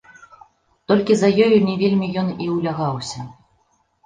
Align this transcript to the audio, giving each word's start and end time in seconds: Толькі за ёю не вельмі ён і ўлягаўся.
Толькі 0.91 1.17
за 1.19 1.29
ёю 1.49 1.57
не 1.67 1.75
вельмі 1.83 2.09
ён 2.23 2.33
і 2.47 2.49
ўлягаўся. 2.55 3.29